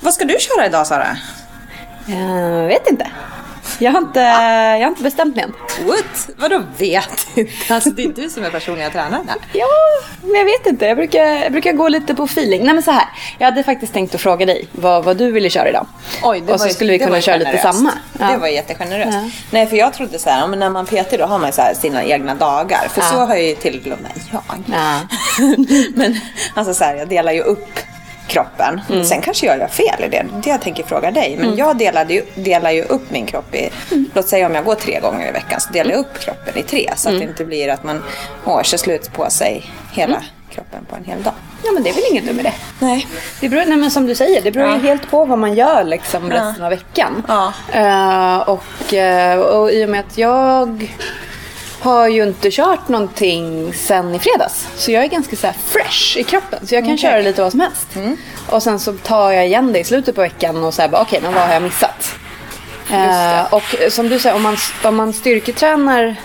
[0.00, 1.16] Vad ska du köra idag Sara?
[2.06, 3.06] Jag vet inte.
[3.78, 5.52] Jag har inte, jag har inte bestämt mig än.
[5.86, 6.28] What?
[6.36, 7.74] Vadå vet inte?
[7.74, 9.36] Alltså det är du som är personliga tränaren här.
[9.52, 9.66] Ja,
[10.22, 10.86] men jag vet inte.
[10.86, 12.64] Jag brukar, jag brukar gå lite på feeling.
[12.64, 13.04] Nej men så här.
[13.38, 15.86] Jag hade faktiskt tänkt att fråga dig vad, vad du ville köra idag.
[16.22, 17.78] Oj, det och så ju- skulle vi kunna köra lite generöst.
[17.78, 17.92] samma.
[18.32, 19.12] Det var jättegeneröst.
[19.12, 19.30] Ja.
[19.50, 21.62] Nej, för jag trodde så här, ja, men när man PT då har man så
[21.62, 22.88] här sina egna dagar.
[22.88, 23.06] För Ja.
[23.06, 24.42] så har jag ju med jag.
[24.66, 25.00] Ja.
[25.94, 26.20] men
[26.54, 27.78] alltså så här, jag delar ju upp
[28.30, 28.80] kroppen.
[28.90, 29.04] Mm.
[29.04, 30.26] Sen kanske jag gör fel i det.
[30.44, 31.36] Det jag tänker fråga dig.
[31.40, 34.10] Men jag delade ju, delar ju upp min kropp i, Mm.
[34.14, 36.62] låt säga om jag går tre gånger i veckan så delar jag upp kroppen i
[36.62, 36.90] tre.
[36.96, 37.26] Så att Mm.
[37.26, 38.02] det inte blir att man
[38.44, 41.32] åh, kör slut på sig hela kroppen på en hel dag.
[41.64, 42.52] ja, men det är väl inget dumt med det.
[42.78, 43.06] Nej.
[43.40, 44.74] Det beror, nej men som du säger, det beror Ja.
[44.76, 46.36] ju helt på vad man gör liksom Ja.
[46.36, 47.22] resten av veckan.
[47.28, 47.52] Ja.
[47.72, 50.90] Eh, och, eh, och i och med att jag
[51.80, 54.68] har ju inte kört någonting sen i fredags.
[54.76, 56.66] Så jag är ganska så här fresh i kroppen.
[56.66, 56.98] Så jag kan Okej.
[57.02, 57.86] köra lite vad som helst.
[58.48, 61.34] Och sen så tar jag igen det i slutet på veckan och säger okej, men
[61.34, 62.14] vad har jag missat?
[62.92, 66.16] Eh, och som du säger, om man, om man styrketränar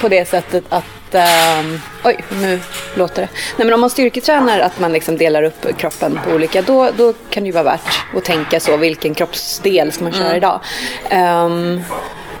[0.00, 2.60] på det sättet att ehm, oj, nu
[2.94, 3.28] låter det.
[3.56, 7.12] Nej men om man styrketränar att man liksom delar upp kroppen på olika, då, då
[7.30, 10.60] kan det ju vara värt att tänka så, vilken kroppsdel ska man köra idag?
[11.08, 11.82] Ehm,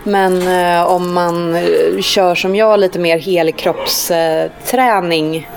[0.04, 5.50] men eh, om man eh, kör som jag, lite mer helkroppsträning,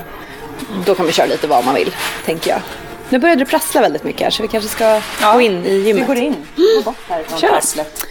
[0.86, 2.60] då kan man köra lite vad man vill, tänker jag.
[3.08, 5.00] Nu började det prassla väldigt mycket här, så vi kanske ska
[5.34, 6.02] gå in i gymmet.
[6.02, 6.36] Vi går in.
[6.56, 7.48] Gå bort härifrån Kör.
[7.48, 8.06] prasslet.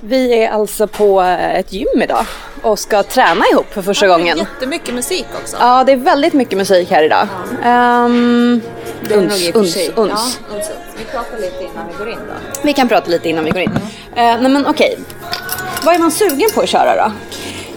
[0.00, 1.20] Vi är alltså på
[1.54, 2.24] ett gym idag
[2.62, 4.38] och ska träna ihop för första gången.
[4.38, 5.56] Jättemycket musik också.
[5.60, 7.28] Ja, det är väldigt mycket musik här idag.
[7.64, 8.62] Um,
[9.08, 10.38] Det är uns, uns, uns.
[10.50, 10.70] Ja, uns.
[10.98, 12.34] Vi pratar lite innan vi går in då.
[12.64, 13.70] Vi kan prata lite innan vi går in.
[14.16, 14.98] Eh, nej men okej.
[15.86, 17.12] Vad är man sugen på att köra då?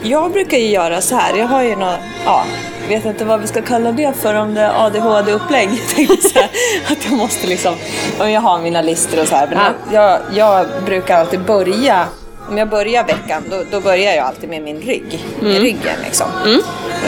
[0.09, 1.38] Jag brukar ju göra så här.
[1.38, 2.43] Jag har ju något, ja,
[2.88, 5.69] vet inte vad vi ska kalla det för om det är ADHD-upplägg.
[6.91, 7.75] Att jag måste liksom,
[8.19, 9.47] och jag har mina listor och så här.
[9.47, 9.73] Men Ja.
[9.91, 12.05] jag, jag brukar alltid börja,
[12.49, 15.25] om jag börjar veckan, då, då börjar jag alltid med min rygg.
[15.39, 16.28] Med ryggen liksom.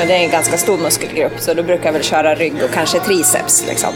[0.02, 2.72] Och det är en ganska stor muskelgrupp så då brukar jag väl köra rygg och
[2.74, 3.90] kanske triceps liksom.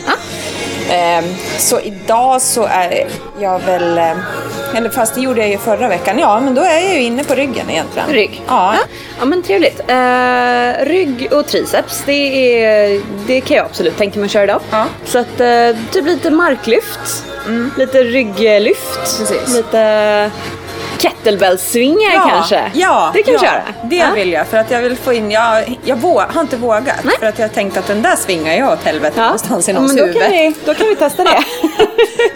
[0.91, 1.25] Ehm,
[1.57, 3.07] så idag så är
[3.39, 4.13] jag väl, eh,
[4.73, 7.23] eller fast det gjorde jag ju förra veckan, ja men då är jag ju inne
[7.23, 8.09] på ryggen egentligen.
[8.09, 8.41] Rygg?
[8.47, 8.75] Ja.
[9.19, 9.79] Ja men trevligt.
[9.87, 14.61] Eh, rygg och triceps, det, är, det kan jag absolut tänka mig att köra idag.
[14.71, 14.85] Ja.
[15.05, 17.25] Så att eh, typ lite marklyft,
[17.77, 19.55] lite rygglyft, Precis.
[19.55, 20.31] lite
[21.09, 22.71] kettlebellsvingar kanske.
[22.73, 23.61] Ja, det kan ja, vi köra.
[23.83, 24.05] Det Ja.
[24.15, 27.15] vill jag för att jag vill få in, jag, jag vå, har inte vågat Nej.
[27.19, 29.23] för att jag har tänkt att den där svingar jag åt helvete Ja.
[29.23, 30.21] någonstans i Ja, någons men då huvud.
[30.21, 31.43] kan, vi, då kan vi testa det.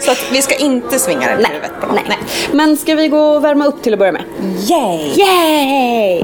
[0.00, 1.98] Så att vi ska inte svinga den i Nej, huvudet på någon.
[2.08, 2.18] nej.
[2.52, 4.22] Men ska vi gå och värma upp till att börja med?
[4.70, 5.12] Yay!
[5.16, 6.22] Yay!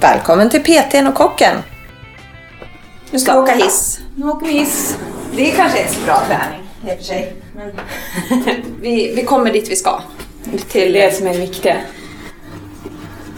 [0.00, 1.56] Välkommen till PTn och kocken.
[3.10, 3.98] Nu ska vi åka hiss.
[4.16, 4.98] Nu åker vi hiss.
[5.36, 7.32] Det är kanske inte så bra träning i och för sig.
[7.56, 7.70] Men
[8.80, 10.00] vi, vi kommer dit vi ska.
[10.68, 11.76] Till, Det som är det viktiga.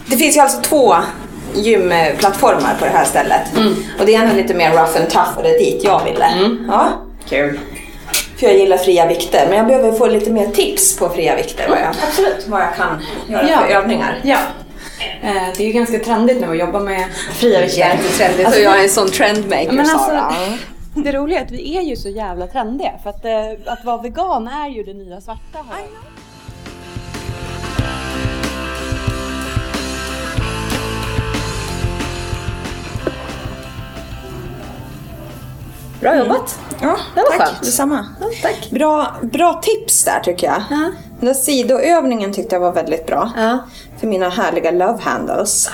[0.05, 0.95] Det finns ju alltså två
[1.53, 3.57] gymplattformar på det här stället.
[3.57, 3.73] Mm.
[3.99, 6.25] Och det ena är lite mer rough and tough och det är dit jag ville.
[6.67, 6.89] Ja.
[7.29, 7.59] Kul.
[8.37, 9.45] För jag gillar fria vikter.
[9.49, 11.65] Men jag behöver få lite mer tips på fria vikter.
[11.69, 12.45] Vad jag, Absolut.
[12.47, 13.57] vad jag kan göra Ja.
[13.59, 14.19] för övningar.
[14.23, 14.37] Ja.
[15.21, 17.77] Eh, det är ju ganska trendigt nu att jobba med fria vikter.
[17.79, 18.45] Jättetrendigt.
[18.45, 20.21] Alltså, och jag är en sån trendmaker Men Sara.
[20.21, 20.51] alltså,
[20.95, 22.91] det roliga är att vi är ju så jävla trendiga.
[23.03, 25.41] För att, eh, att vara vegan är ju det nya svarta.
[25.53, 25.87] Jag.
[35.99, 36.59] Bra jobbat.
[36.81, 37.47] Ja, Det var tack.
[37.47, 37.61] skönt.
[37.63, 38.05] Detsamma.
[38.19, 38.69] Ja, tack.
[38.71, 40.63] Bra, bra tips där tycker jag.
[40.69, 40.91] Ja.
[41.21, 43.31] Den där sidoövningen tyckte jag var väldigt bra.
[43.37, 43.57] Ja.
[43.99, 45.69] För mina härliga love handles.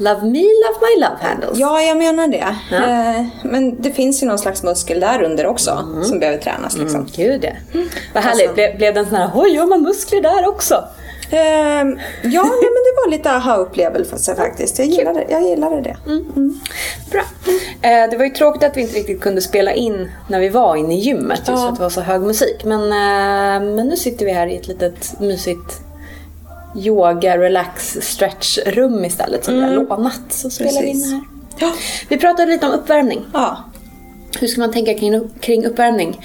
[0.00, 1.58] Love me, love my love handles.
[1.58, 2.56] Ja, jag menar det.
[2.70, 2.76] Ja.
[2.76, 6.76] Eh, Men det finns ju någon slags muskel där under också som behöver tränas.
[6.76, 7.00] Liksom.
[7.00, 7.80] Mm, gud ja.
[8.14, 8.54] Vad härligt.
[8.54, 10.84] Ble, blev det en sån här, oj, gör man muskler där också?
[11.30, 14.78] Ehm, ja, men det var lite aha-upplevelse faktiskt.
[14.78, 15.96] Jag gillade, jag gillade det.
[17.10, 17.22] Bra.
[17.82, 20.76] Eh, det var ju tråkigt att vi inte riktigt kunde spela in när vi var
[20.76, 21.56] inne i gymmet just Ja.
[21.56, 22.64] för att det var så hög musik.
[22.64, 25.80] Men, eh, men nu sitter vi här i ett litet mysigt
[26.76, 30.20] yoga, relax, stretch rum istället som vi har lånat.
[30.30, 31.12] Så spelar vi in Precis.
[31.12, 31.20] här.
[31.58, 31.72] Ja.
[32.08, 33.24] Vi pratade lite om uppvärmning.
[33.32, 33.56] Ja.
[34.40, 36.20] Hur ska man tänka kring, kring uppvärmning?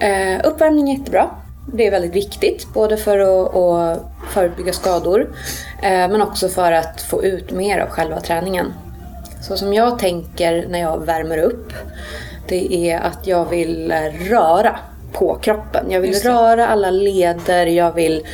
[0.00, 1.30] Eh, uppvärmning är jättebra.
[1.74, 4.02] Det är väldigt viktigt, både för att, att
[4.32, 5.20] förebygga skador
[5.82, 8.72] eh, men också för att få ut mer av själva träningen.
[9.42, 11.72] Så som jag tänker när jag värmer upp,
[12.48, 13.92] det är att jag vill
[14.28, 14.78] röra
[15.12, 15.86] på kroppen.
[15.90, 16.28] Jag vill det.
[16.28, 18.26] röra alla leder, jag vill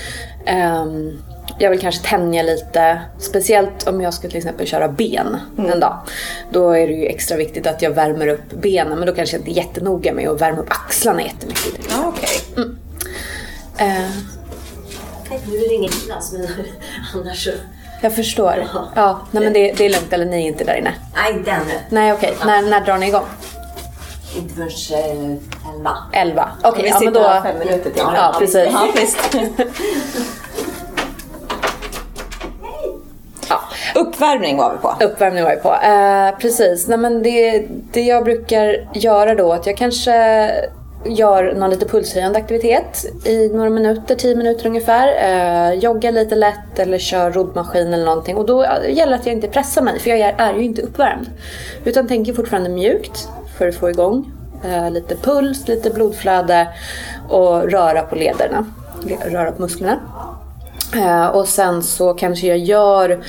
[0.46, 1.22] ehm,
[1.60, 3.00] jag vill kanske tänja lite.
[3.18, 5.70] Speciellt om jag ska till exempel köra ben Mm.
[5.72, 5.98] en dag.
[6.52, 8.98] Då är det ju extra viktigt att jag värmer upp benen.
[8.98, 11.94] Men då kanske jag inte är jättenoga med att värma upp axlarna jättemycket.
[12.04, 12.64] Okej.
[13.78, 14.10] Eh,
[15.46, 16.48] Nu ringer Niklas, men
[17.14, 17.50] annars så...
[18.00, 18.64] jag förstår.
[18.94, 20.12] Ja, nej men det, det är lugnt.
[20.12, 20.94] Eller ni är inte där inne.
[21.14, 21.72] Nej, inte ännu.
[21.88, 23.24] Nej okej, när, när drar ni igång?
[24.36, 25.96] Inte förrän eh, elva.
[26.12, 26.48] Elva.
[26.62, 27.20] Okej, Vi ja men då...
[27.20, 28.02] här fem minuter till.
[28.14, 28.68] Ja, precis.
[28.72, 29.36] Ja, visst.
[33.48, 33.60] Ja.
[33.94, 35.04] Uppvärmning var vi på.
[35.04, 35.74] Uppvärmning var jag på.
[35.74, 36.88] Eh, precis.
[36.88, 40.50] Nej, men det, det jag brukar göra då att jag kanske
[41.04, 45.08] gör någon lite pulshöjande aktivitet i några minuter, 10 minuter ungefär.
[45.08, 48.36] Eh, joggar lite lätt eller kör roddmaskin eller någonting.
[48.36, 50.82] Och då gäller det att jag inte pressar mig för jag är, är ju inte
[50.82, 51.30] uppvärmd.
[51.84, 53.28] Utan tänker fortfarande mjukt
[53.58, 54.32] för att få igång
[54.64, 56.68] eh, lite puls, lite blodflöde
[57.28, 58.66] och röra på lederna.
[59.24, 59.98] Röra på musklerna.
[60.94, 63.24] Eh, och sen så kanske jag gör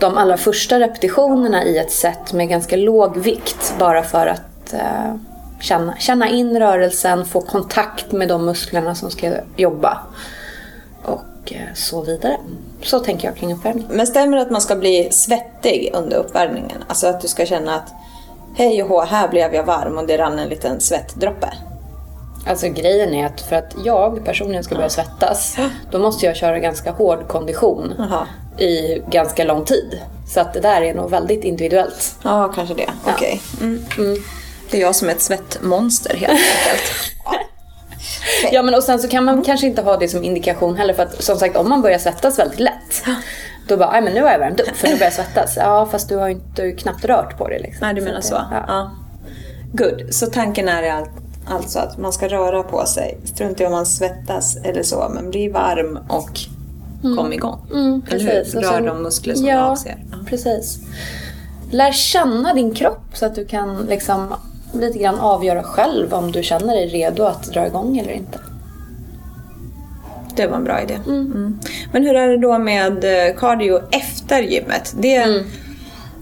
[0.00, 5.14] de allra första repetitionerna i ett set med ganska låg vikt bara för att eh,
[5.64, 9.98] känna, känna in rörelsen, få kontakt med de musklerna som ska jobba
[11.02, 12.36] och eh, så vidare.
[12.82, 13.86] Så tänker jag kring uppvärmning.
[13.90, 16.84] Men stämmer det att man ska bli svettig under uppvärmningen?
[16.88, 17.92] Alltså att du ska känna att
[18.54, 21.52] hej och hå, här blev jag varm och det rann en liten svettdroppe.
[22.46, 25.56] Alltså grejen är att för att jag personligen ska börja svettas
[25.90, 28.26] då måste jag köra ganska hård kondition Jaha.
[28.58, 30.00] i ganska lång tid.
[30.28, 32.14] Så att det där är nog väldigt individuellt.
[32.22, 32.90] Ja, kanske det.
[33.06, 33.40] Okej.
[33.60, 33.84] Mm.
[33.96, 34.43] Det
[34.76, 36.92] är jag som ett svettmonster helt enkelt.
[38.52, 41.02] Ja men och sen så kan man kanske inte ha det som indikation heller för
[41.02, 43.04] att som sagt om man börjar svettas väldigt lätt
[43.68, 45.56] då bara, men nu har jag värmt upp för nu börjar jag svettas.
[45.56, 47.86] Ja fast du har ju inte, knappt rört på det liksom.
[47.86, 48.34] Nej, du menar så?
[48.34, 48.64] det- Ja.
[48.68, 48.90] Ja.
[49.72, 50.14] Good.
[50.14, 51.10] Så tanken är allt,
[51.46, 53.18] alltså att man ska röra på sig.
[53.24, 56.40] Strunt i om man svettas eller så, men bli varm och
[57.16, 57.66] kom igång.
[57.72, 58.54] Mm, Eller precis.
[58.54, 60.04] Rör sen- de muskler som ja, du avser.
[60.12, 60.16] Ja.
[60.26, 60.78] precis.
[61.70, 64.34] Lär känna din kropp så att du kan liksom
[64.74, 68.38] lite grann avgöra själv om du känner dig redo att dra igång eller inte.
[70.36, 70.98] Det var en bra idé.
[71.06, 71.58] Mm.
[71.92, 74.94] Men hur är det då med eh, cardio efter gymmet?
[74.98, 75.44] Det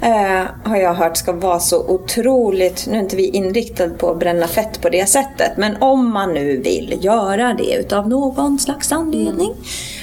[0.03, 4.19] eh, har jag hört ska vara så otroligt, nu är inte vi inriktade på att
[4.19, 8.93] bränna fett på det sättet, men om man nu vill göra det utav någon slags
[8.93, 9.53] anledning.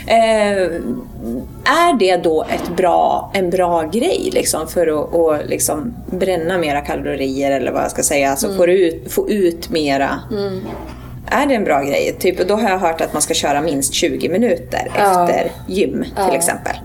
[0.07, 0.63] Eh,
[1.66, 6.81] är det då ett bra, en bra grej liksom, för att, att liksom bränna mera
[6.81, 10.19] kalorier eller vad jag ska säga, alltså få, ut, få ut mera
[11.31, 12.16] är det en bra grej?
[12.19, 15.30] Typ, då har jag hört att man ska köra minst 20 minuter Ja.
[15.30, 16.36] efter gym till Ja.
[16.36, 16.75] exempel.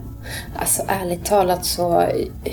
[0.65, 2.07] Alltså ärligt talat så,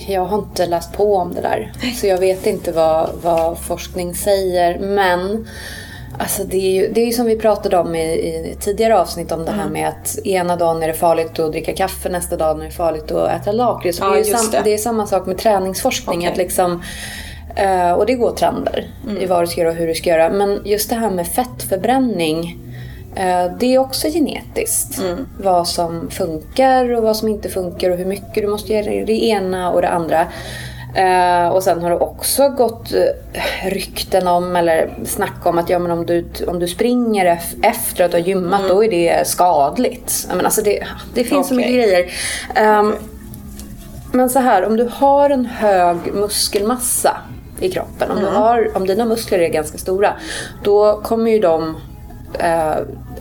[0.08, 1.72] jag har inte läst på om det där.
[1.96, 4.80] Så jag vet inte vad, vad forskning säger.
[4.80, 5.48] Men
[6.18, 9.46] alltså det är ju det är som vi pratade om i, i tidigare avsnitt om
[9.46, 9.60] det Mm.
[9.60, 12.72] här med att ena dagen är det farligt att dricka kaffe, nästa dag är det
[12.72, 14.00] farligt att äta lakrits.
[14.00, 14.62] Ja, det, är sam, det.
[14.64, 16.18] det är samma sak med träningsforskning.
[16.20, 16.32] Okej.
[16.32, 16.84] Att liksom,
[17.56, 19.18] eh, och det går trender Mm.
[19.24, 20.30] i vad du ska göra och hur du ska göra.
[20.30, 22.58] Men just det här med fettförbränning
[23.60, 25.00] Det är också genetiskt.
[25.00, 25.28] Mm.
[25.44, 29.26] Vad som funkar och vad som inte funkar och hur mycket du måste göra det
[29.26, 30.28] ena och det andra.
[30.96, 35.80] Eh, och sen har det också gått eh, rykten om, eller snack om att ja,
[35.80, 39.28] men om, du, om du springer ef- efter att du har gymmat då är det
[39.28, 40.26] skadligt.
[40.30, 41.68] Menar, alltså det, det finns så Okej.
[41.68, 42.12] mycket grejer.
[42.56, 42.96] Ehm,
[44.12, 47.18] men så här, om du har en hög muskelmassa
[47.60, 50.14] i kroppen, om, du har, om dina muskler är ganska stora,
[50.64, 51.76] då kommer ju de eh,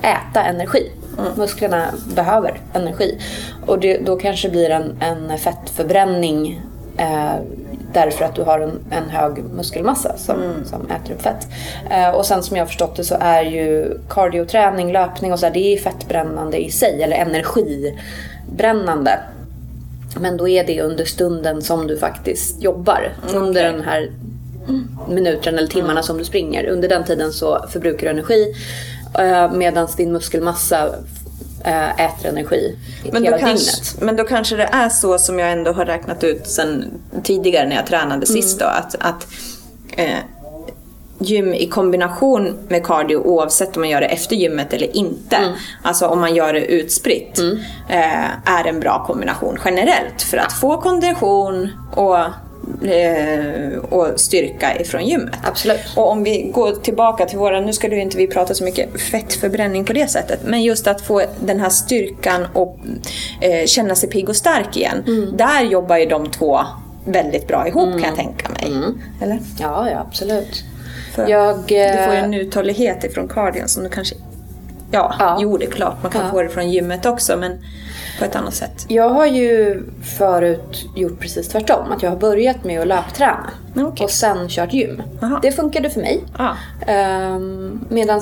[0.02, 0.90] äta energi.
[1.36, 3.18] Musklerna behöver energi.
[3.66, 6.62] Och det, då kanske det blir en, en fettförbränning
[6.96, 7.34] eh,
[7.92, 11.48] därför att du har en, en hög muskelmassa som, som äter upp fett.
[11.90, 15.46] Eh, och sen som jag har förstått det så är ju cardioträning, löpning och så
[15.46, 19.20] här, det är fettbrännande i sig, eller energibrännande.
[20.20, 23.12] Men då är det under stunden som du faktiskt jobbar.
[23.34, 24.10] Under den här
[25.08, 26.66] minuten eller timmarna som du springer.
[26.66, 28.54] Under den tiden så förbrukar du energi
[29.52, 30.88] medan din muskelmassa
[31.64, 32.78] eh, äter energi
[33.12, 34.00] Men hela då, kanske, dygnet.
[34.00, 36.84] men då kanske det är så som jag ändå har räknat ut sen
[37.22, 39.26] tidigare när jag tränade sist då, att, att
[39.96, 40.18] eh,
[41.18, 45.38] gym i kombination med cardio oavsett om man gör det efter gymmet eller inte,
[45.82, 47.38] alltså om man gör det utspritt,
[47.88, 52.26] eh, är en bra kombination generellt för att få kondition och eh,
[53.90, 55.34] och styrka ifrån gymmet.
[55.44, 55.80] Absolut.
[55.96, 59.00] Och om vi går tillbaka till våra, nu ska du inte vi prata så mycket
[59.00, 62.78] fettförbränning på det sättet, men just att få den här styrkan och
[63.40, 65.02] eh, känna sig pigg och stark igen.
[65.06, 65.36] Mm.
[65.36, 66.60] Där jobbar ju de två
[67.04, 68.72] väldigt bra ihop kan jag tänka mig.
[69.22, 69.38] Eller?
[69.58, 70.64] Ja, ja absolut.
[71.14, 71.74] För Jag, Du
[72.04, 74.14] får ju eh, en uthållighet ifrån cardion som du kanske...
[74.92, 75.38] Ja, Ja.
[75.40, 76.30] jo det är klart man kan Ja.
[76.30, 77.52] få det från gymmet också men
[78.20, 78.84] på ett annat sätt.
[78.88, 79.82] Jag har ju
[80.18, 81.92] förut gjort precis tvärtom.
[81.92, 83.50] Att jag har börjat med att löpträna.
[83.76, 84.04] Okej.
[84.04, 85.02] Och sen kört gym.
[85.22, 85.38] Aha.
[85.42, 86.24] Det funkade för mig.
[86.38, 86.56] Ja.
[87.34, 88.20] Um, Medan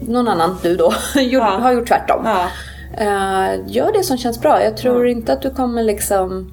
[0.00, 2.22] någon annan, du då, gjort, har gjort tvärtom.
[2.24, 2.46] Ja.
[2.98, 4.64] Eh, gör det som känns bra.
[4.64, 6.52] Jag tror inte att du kommer liksom...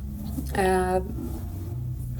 [0.57, 1.03] eh,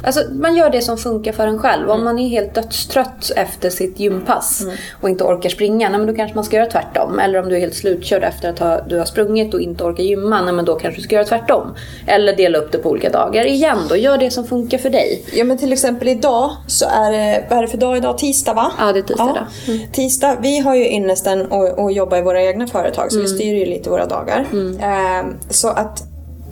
[0.07, 1.89] Alltså man gör det som funkar för en själv.
[1.89, 4.63] Om man är helt dödstrött efter sitt gympass
[5.01, 7.19] och inte orkar springa, nej, men då kanske man ska göra tvärtom.
[7.19, 10.03] Eller om du är helt slutkörd efter att ha, du har sprungit och inte orkar
[10.03, 11.75] gymma, nej, men då kanske du ska göra tvärtom.
[12.05, 13.45] Eller dela upp det på olika dagar.
[13.45, 15.23] Igen då, gör det som funkar för dig.
[15.33, 18.17] Ja men till exempel idag så är det, vad är det för dag idag?
[18.17, 18.71] Tisdag va?
[18.79, 19.47] Ja, det är tisdag idag.
[19.67, 19.91] Mm.
[19.91, 23.65] Tisdag, vi har ju ynnesten och jobbar i våra egna företag så vi styr ju
[23.65, 24.45] lite våra dagar.
[24.81, 26.03] Ehm, så att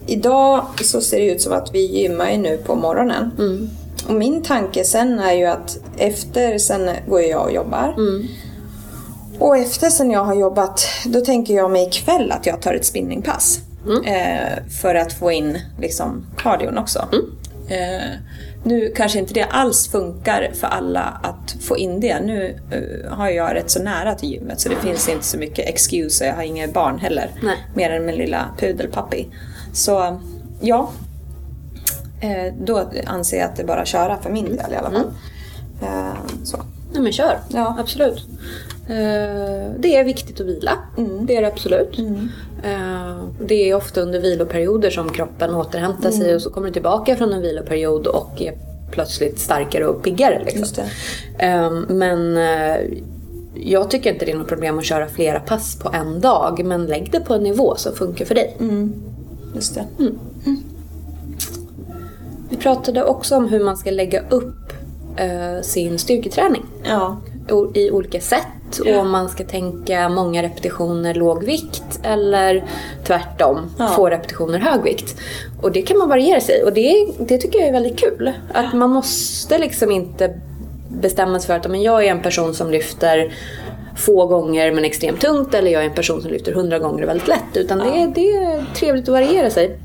[0.08, 3.32] idag så ser det ut som att vi gymmar ju nu på morgonen.
[4.08, 7.96] Och min tanke sen är ju att efter, sen går jag och jobbar.
[9.40, 12.86] Och efter sen jag har jobbat, då tänker jag mig ikväll att jag tar ett
[12.86, 13.60] spinningpass.
[14.06, 17.08] Eh, för att få in liksom cardion också.
[17.70, 18.10] Eh,
[18.64, 22.20] nu kanske inte det alls funkar för alla att få in det.
[22.20, 25.70] Nu eh, har jag rätt så nära till gymmet så det finns inte så mycket
[25.70, 27.30] excuse och jag har inga barn heller.
[27.44, 27.58] Nej.
[27.76, 29.28] Mer än min lilla pudelpappi.
[29.76, 30.20] Så
[30.62, 30.90] ja,
[32.22, 34.92] eh, då anser jag att det är bara att köra för min del i alla
[34.92, 35.12] fall.
[35.82, 36.58] Eh, så.
[36.92, 37.40] Nej men kör.
[37.50, 37.76] Ja.
[37.80, 38.28] Absolut.
[38.88, 40.72] Eh, det är viktigt att vila.
[41.22, 42.00] Det är det absolut.
[42.64, 47.16] Eh, det är ofta under viloperioder som kroppen återhämtar sig och så kommer du tillbaka
[47.16, 48.54] från en viloperiod och är
[48.92, 50.42] plötsligt starkare och piggare.
[50.44, 50.60] Liksom.
[50.60, 51.46] Just det.
[51.46, 52.38] Eh, men
[53.56, 56.66] jag tycker inte det är något problem att köra flera pass på en dag.
[56.66, 58.58] Men lägg det på en nivå som funkar för dig.
[59.56, 59.86] Just det.
[62.50, 64.74] Vi pratade också om hur man ska lägga upp
[65.18, 66.66] eh, sin styrketräning.
[66.84, 67.18] Ja.
[67.74, 68.80] i olika sätt.
[68.80, 72.66] Och om man ska tänka många repetitioner låg vikt eller
[73.04, 73.88] tvärtom, Ja.
[73.88, 75.16] få repetitioner hög vikt.
[75.62, 78.34] Och det kan man variera sig och det, det tycker jag är väldigt kul.
[78.54, 80.40] Att man måste liksom inte
[80.90, 83.34] bestämma sig för att men jag är en person som lyfter
[83.96, 87.28] få gånger men extremt tungt eller jag är en person som lyfter hundra gånger väldigt
[87.28, 87.44] lätt.
[87.58, 89.78] Utan det, är- det är trevligt att variera sig.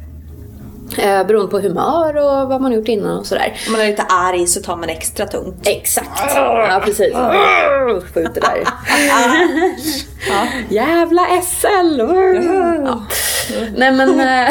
[0.98, 3.52] Eh, beroende på humör och vad man har gjort innan och sådär.
[3.66, 5.66] Om man är lite arg så tar man extra tungt.
[5.66, 6.20] Exakt.
[6.34, 7.12] Ja, precis.
[8.14, 8.64] Det där.
[10.68, 12.00] Jävla SL!
[12.84, 13.02] Ja.
[13.76, 14.48] Nej men, eh,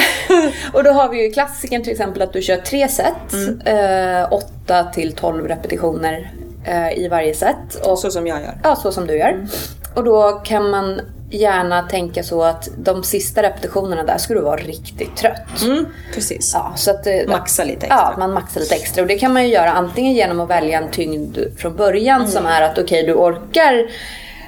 [0.73, 3.33] och då har vi ju klassikern till exempel att du kör tre set.
[3.65, 6.31] eh, 8 till 12 repetitioner
[6.69, 7.85] eh, i varje set.
[7.87, 8.57] Och, Så som jag gör.
[8.63, 9.47] Ja, så som du gör.
[9.95, 14.55] Och då kan man gärna tänka så att de sista repetitionerna där ska du vara
[14.61, 15.61] riktigt trött.
[15.63, 16.51] Mm, precis.
[16.53, 17.97] Ja, så att, eh, Maxa lite extra.
[17.97, 19.01] Ja, man maxar lite extra.
[19.01, 22.45] Och det kan man ju göra antingen genom att välja en tyngd från början som
[22.45, 22.51] Mm.
[22.51, 23.89] är att okej, du orkar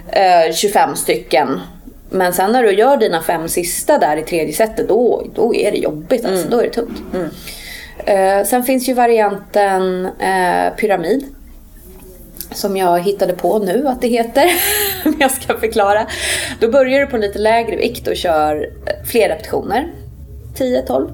[0.07, 1.59] eh, 25 stycken.
[2.09, 5.71] Men sen när du gör dina fem sista där i tredje setet, då, då är
[5.71, 6.25] det jobbigt.
[6.25, 6.49] Alltså, Mm.
[6.49, 7.01] Då är det tungt.
[8.05, 11.25] Eh, sen finns ju varianten eh, pyramid.
[12.53, 14.43] Som jag hittade på nu att det heter.
[15.05, 16.07] Om jag ska förklara.
[16.59, 19.87] Då börjar du på lite lägre vikt och kör eh, fler repetitioner.
[20.55, 21.11] 10-12.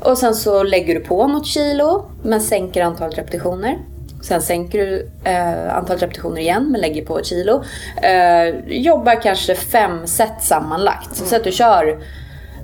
[0.00, 3.78] Och sen så lägger du på något kilo men sänker antalet repetitioner.
[4.22, 7.64] Sen sänker du eh, antalet repetitioner igen men lägger på ett kilo.
[8.02, 11.16] Eh, jobbar kanske fem set sammanlagt.
[11.16, 11.98] Så att du kör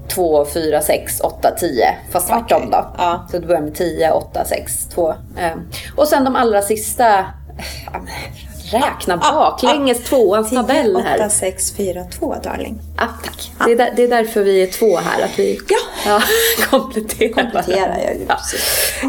[0.08, 1.84] 2, 4, 6, 8, 10.
[2.10, 2.70] Fast tvärtom Okej.
[2.72, 2.94] då.
[2.98, 3.26] Ja.
[3.30, 5.10] Så du börjar med 10, 8, 6, 2.
[5.10, 5.52] Eh.
[5.96, 7.24] Och sen de allra sista...
[7.58, 11.28] ja, men Räkna baklänges tvåans tabell 8, här.
[11.28, 12.78] 6, 4, 2 darling.
[12.96, 13.50] Ah, tack.
[13.66, 15.24] Det är, där, det är därför vi är två här.
[15.24, 15.76] Att vi Ja.
[16.06, 16.20] ja,
[16.70, 17.32] kompletterar.
[17.32, 18.36] Kompletterar jag Ja.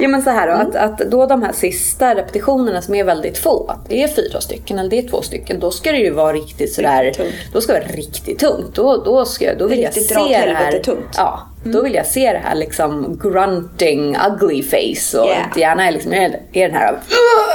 [0.02, 3.38] ja men så här då, att, att då de här sista repetitionerna som är väldigt
[3.38, 6.12] få, att det är fyra stycken eller det är två stycken, då ska det ju
[6.12, 8.76] vara riktigt sådär, Riktigt då ska det vara riktigt tungt.
[8.76, 10.80] Då, då, ska, då vill jag Riktigt se dra åt det här.
[10.80, 11.14] tungt.
[11.18, 15.44] Ja, då vill jag se det här liksom grunting, ugly face och Yeah.
[15.48, 17.00] inte gärna är liksom, är är den här,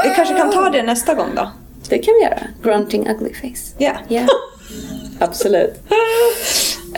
[0.04, 1.48] Vi kanske kan ta det nästa gång då.
[1.88, 2.40] Det kan vi göra.
[2.62, 3.74] Grunting, ugly face.
[3.78, 3.92] Ja.
[4.08, 4.26] Yeah.
[5.18, 5.74] Absolut.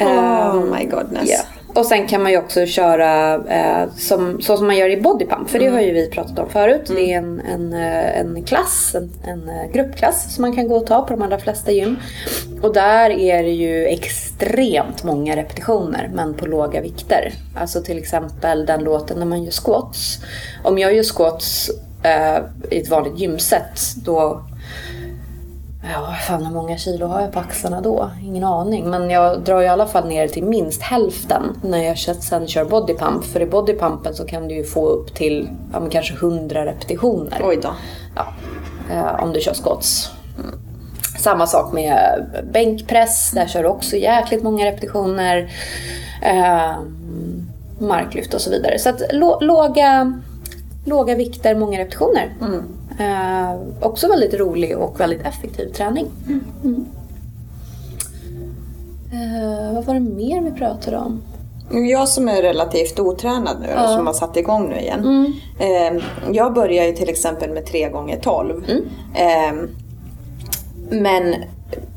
[0.01, 1.31] Oh my godness.
[1.31, 1.57] Ja.
[1.77, 5.51] Och sen kan man ju också köra eh, som, så som man gör i bodypump.
[5.51, 6.83] För det har ju vi pratat om förut.
[6.87, 10.77] Det är en, en, eh, en klass, en, en eh, gruppklass som man kan gå
[10.77, 11.97] och ta på de allra flesta gym.
[12.63, 17.33] Och där är det ju extremt många repetitioner men på låga vikter.
[17.57, 20.19] Alltså till exempel den låten när man gör squats.
[20.65, 21.71] Om jag gör squats
[22.03, 22.39] eh,
[22.71, 24.43] i ett vanligt gymset då
[25.93, 28.11] Ja, fan hur många kilo har jag på axlarna då?
[28.23, 28.91] Ingen aning.
[28.91, 33.25] Men jag drar i alla fall ner till minst hälften när jag sen kör bodypump.
[33.25, 37.41] För i bodypumpen så kan du ju få upp till ja, kanske 100 repetitioner.
[37.45, 37.69] Oj då.
[38.17, 38.27] Ja,
[38.95, 40.11] eh, om du kör squats.
[41.19, 43.31] Samma sak med bänkpress.
[43.31, 45.53] Där kör du också jäkligt många repetitioner.
[46.23, 46.73] Eh,
[47.79, 48.79] marklyft och så vidare.
[48.79, 50.21] Så att lå- låga,
[50.85, 52.35] låga vikter, många repetitioner.
[52.99, 56.07] Eh, också väldigt rolig och väldigt effektiv träning.
[56.65, 56.87] Mm.
[59.13, 61.23] Eh, vad var det mer vi pratade om?
[61.71, 65.33] Jag som är relativt otränad nu och som har satt igång nu igen.
[65.59, 68.65] Eh, jag börjar ju till exempel med 3 gånger 12
[69.15, 69.53] eh,
[70.91, 71.35] men,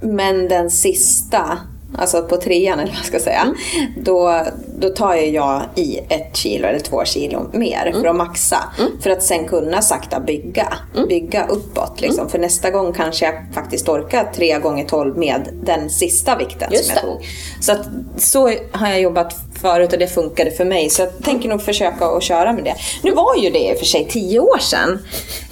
[0.01, 1.57] men den sista,
[1.97, 3.53] alltså på trean eller vad jag ska säga,
[3.97, 4.43] då,
[4.79, 8.63] då tar jag i ett kilo eller två kilo mer för att maxa.
[9.01, 10.73] För att sen kunna sakta bygga,
[11.09, 12.01] bygga uppåt.
[12.01, 12.29] Liksom.
[12.29, 16.85] För nästa gång kanske jag faktiskt orkar 3 gånger 12 med den sista vikten Just
[16.85, 17.07] som jag det.
[17.07, 17.27] tog.
[17.61, 20.89] Så att, så har jag jobbat förut och det funkade för mig.
[20.89, 22.75] Så jag tänker nog försöka att köra med det.
[23.03, 24.99] Nu var ju det i och för sig tio år sedan.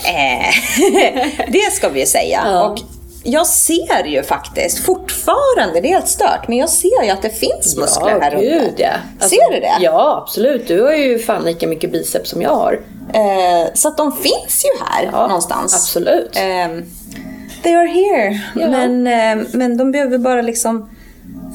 [0.03, 0.53] Eh,
[1.51, 2.41] det ska vi ju säga.
[2.46, 2.67] Ja.
[2.67, 2.79] Och
[3.29, 7.29] jag ser ju faktiskt fortfarande, det är helt stört, men jag ser ju att det
[7.29, 8.81] finns muskler här gud uppe.
[8.81, 8.89] ja.
[9.19, 9.77] Alltså, ser du det?
[9.79, 10.67] Ja, absolut.
[10.67, 12.74] Du har ju fan lika mycket biceps som jag har.
[13.13, 15.74] Eh, så att de finns ju här Ja, någonstans.
[15.75, 16.36] absolut.
[16.36, 16.67] Eh,
[17.63, 18.41] they are here.
[18.55, 18.67] Ja.
[18.69, 20.89] Men, eh, men de behöver bara liksom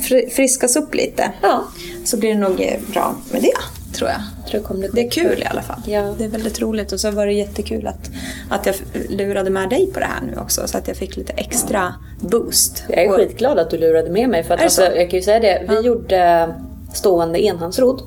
[0.08, 1.30] fri- friskas upp lite.
[1.42, 1.64] Ja.
[2.04, 3.52] Så blir det nog eh, bra med det,
[3.92, 4.20] tror jag.
[4.50, 5.80] Tror det kommer Det är kul i alla fall.
[5.86, 6.14] Ja.
[6.18, 8.10] Det är väldigt roligt och så var det jättekul att,
[8.50, 8.74] att jag
[9.08, 12.84] lurade med dig på det här nu också så att jag fick lite extra boost.
[12.88, 14.44] Jag är Och- skitglad att du lurade med mig.
[14.44, 14.96] För att alltså, så?
[14.96, 16.54] jag kan ju säga det, vi gjorde
[16.92, 18.02] stående enhandsrodd.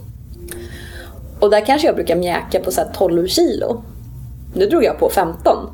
[1.40, 3.84] Och där kanske jag brukar mjäka på så här 12 kilo.
[4.54, 5.70] Nu drog jag på 15.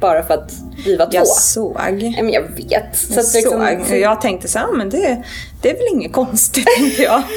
[0.00, 0.52] Bara för att
[0.84, 1.12] vi var två.
[1.14, 1.76] Jag såg.
[2.00, 2.96] Nej, men jag vet.
[2.96, 3.98] Så Jag liksom, såg.
[3.98, 5.22] Jag tänkte så här, men det,
[5.62, 7.22] det är väl inget konstigt, tänkte jag.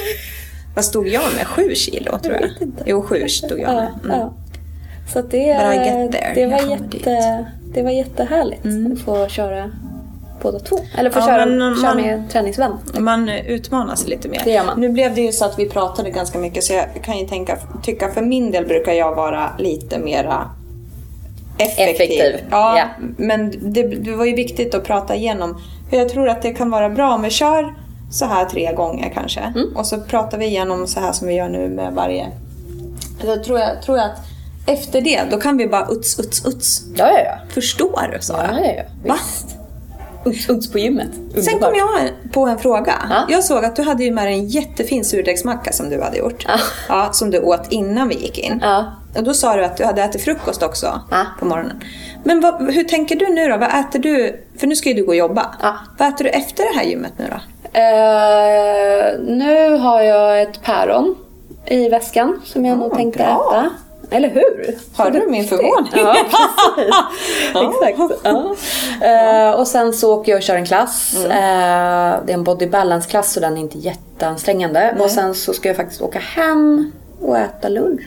[0.75, 1.47] Vad stod jag med?
[1.47, 2.49] Sju kilo, tror jag.
[2.61, 2.83] inte.
[2.85, 3.87] Jo, sju stod jag Ja, med.
[4.03, 4.19] Mm.
[4.19, 4.33] ja.
[5.13, 5.53] Så det,
[6.35, 9.71] det, var Jag jätte, det var jättehärligt att få köra
[10.41, 10.79] båda två.
[10.97, 12.71] Eller få Ja, köra, men köra man- med träningsvän.
[12.99, 14.41] Man utmanar sig lite mer.
[14.43, 14.79] Det gör man.
[14.81, 17.57] Nu blev det ju så att vi pratade ganska mycket så jag kan ju tänka,
[17.83, 20.49] tycka för min del brukar jag vara lite mera
[21.57, 21.89] effektiv.
[21.89, 22.85] Effektiv, Ja, ja.
[23.17, 25.57] men det, det var ju viktigt att prata igenom.
[25.89, 27.73] För jag tror att det kan vara bra om vi kör
[28.13, 29.39] så här tre gånger kanske.
[29.39, 29.75] Mm.
[29.75, 32.31] Och så pratar vi igenom så här som vi gör nu med varje.
[33.21, 34.17] Då tror jag, tror jag att
[34.65, 36.81] efter det, då kan vi bara uts, uts, uts.
[36.95, 37.53] Ja, ja, ja.
[37.53, 38.49] Förstår du Sara?
[38.51, 39.13] Ja, ja, ja.
[39.13, 39.55] Visst.
[40.25, 41.07] Uts, uts på gymmet.
[41.13, 41.69] Sen Underbart.
[41.69, 42.93] kom jag på en fråga.
[43.09, 43.25] Ja.
[43.29, 46.45] Jag såg att du hade ju med dig en jättefin surdegsmacka som du hade gjort.
[46.47, 46.57] Ja.
[46.89, 48.59] Ja, som du åt innan vi gick in.
[48.61, 48.85] Ja.
[49.15, 51.25] Och då sa du att du hade ätit frukost också Ja.
[51.39, 51.83] på morgonen.
[52.23, 53.57] Men vad, hur tänker du nu då?
[53.57, 54.43] Vad äter du?
[54.57, 55.55] För nu ska ju du gå och jobba.
[55.97, 57.37] Vad äter du efter det här gymmet nu då?
[57.73, 61.15] Eh, nu har jag ett päron
[61.65, 63.53] i väskan som jag Ja, nog tänkte bra.
[63.57, 63.69] äta.
[64.15, 64.77] Eller hur?
[64.97, 65.91] Hör du min förvåning?
[65.95, 66.15] Ja,
[67.53, 67.81] precis.
[67.89, 68.21] Exakt.
[68.23, 68.55] Ja.
[69.07, 71.15] Eh, och sen så åker jag och kör en klass.
[71.25, 71.31] Mm.
[71.31, 74.95] Eh, det är en body balance-klass så den är inte jätteansträngande.
[74.99, 78.01] Och sen så ska jag faktiskt åka hem och äta lunch.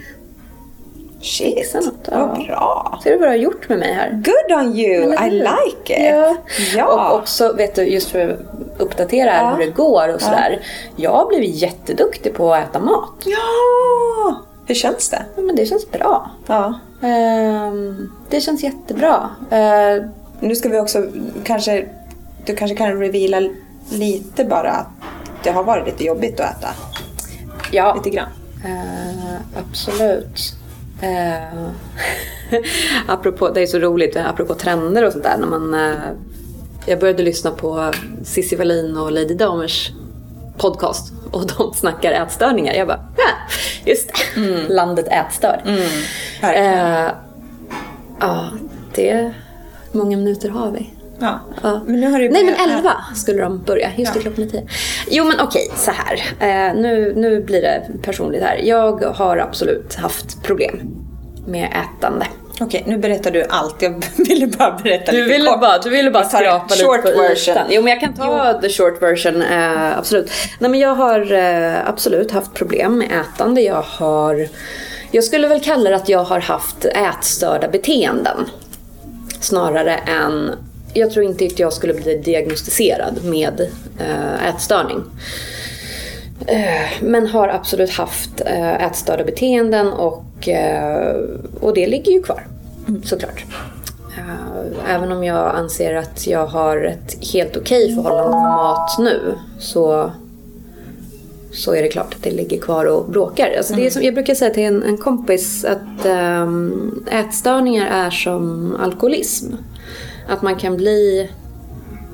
[1.20, 2.26] Shit, något, ja.
[2.26, 3.00] vad bra.
[3.02, 4.10] Ser du vad du har gjort med mig här?
[4.10, 6.14] Good on you, I like it.
[6.14, 6.36] Ja.
[6.76, 7.10] Ja.
[7.12, 9.50] Och också, vet du, just för att uppdatera Ja.
[9.50, 10.60] hur det går och sådär.
[10.96, 13.12] Jag har blivit jätteduktig på att äta mat.
[13.24, 14.42] ja.
[14.68, 15.22] Hur känns det?
[15.36, 16.30] Ja, Men det känns bra.
[16.46, 16.80] Ja.
[17.02, 19.30] Ehm, det känns jättebra.
[19.52, 20.04] Uh,
[20.40, 21.06] Nu ska vi också
[21.44, 21.86] kanske,
[22.46, 23.48] du kanske kan reveala
[23.90, 24.86] lite bara att
[25.42, 26.68] det har varit lite jobbigt att äta.
[27.72, 28.28] ja, Lite grann.
[28.64, 30.38] Eh, absolut.
[31.02, 31.70] Uh,
[33.06, 35.36] apropå, det är så roligt, eh, apropå trender och sånt där.
[35.38, 35.96] När man, eh,
[36.86, 37.92] jag började lyssna på
[38.24, 39.90] Cissi Wallin och Lady Damers
[40.58, 42.74] podcast och de snackar ätstörningar.
[42.74, 43.54] Jag bara, ja,
[43.84, 44.68] just det.
[44.68, 45.60] Landet ätstörd.
[46.40, 47.04] verkligen.
[47.06, 47.10] Eh,
[48.20, 48.50] Ja,
[48.94, 49.32] det...
[49.92, 50.90] Hur många minuter har vi?
[51.20, 51.40] Ja.
[51.62, 51.80] Ja.
[51.86, 53.90] Men nu har du Nej men börjat- 11 skulle de börja.
[53.96, 54.22] Just det, Ja.
[54.22, 54.66] klockan är 10.
[55.10, 56.14] Jo men okej, så här.
[56.40, 58.56] Eh, nu, nu blir det personligt här.
[58.64, 60.80] Jag har absolut haft problem
[61.46, 62.26] med ätande.
[62.60, 63.82] Okej, nu berättar du allt.
[63.82, 65.60] Jag ville bara berätta Du lite ville kort.
[65.60, 67.52] bara, du ville bara skrapa lite short på version.
[67.54, 67.66] ytan.
[67.70, 70.30] Jo men jag kan ta the short version, eh, absolut.
[70.58, 73.60] Nej men jag har eh, absolut haft problem med ätande.
[73.60, 74.48] Jag har,
[75.10, 78.36] jag skulle väl kalla det att jag har haft ätstörda beteenden.
[79.40, 80.50] Snarare än,
[80.96, 83.60] jag tror inte att jag skulle bli diagnostiserad med
[83.98, 85.02] eh, ätstörning.
[86.46, 90.24] Eh, Men har absolut haft eh, ätstörda beteenden och,
[91.60, 92.46] och det ligger ju kvar
[93.04, 93.44] såklart.
[94.18, 99.34] Eh, Även om jag anser att jag har ett helt okej förhållande med mat nu
[99.58, 100.10] så,
[101.52, 103.54] så är det klart att det ligger kvar och bråkar.
[103.56, 108.10] Alltså det är som, jag brukar säga till en, en kompis att ehm, ätstörningar är
[108.10, 109.46] som alkoholism.
[110.26, 111.30] Att man kan bli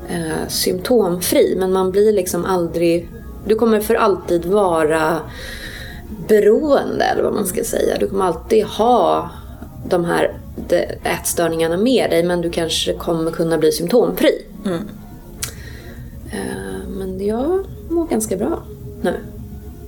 [0.09, 3.09] eh, symptomfri men man blir liksom aldrig...
[3.47, 5.19] Du kommer för alltid vara
[6.29, 7.97] beroende eller vad man ska säga.
[8.01, 9.31] Du kommer alltid ha
[9.89, 10.35] de här
[11.05, 14.45] ätstörningarna med dig men du kanske kommer kunna bli symptomfri.
[16.33, 18.63] Eh, Men jag mår ganska bra
[19.03, 19.15] nu.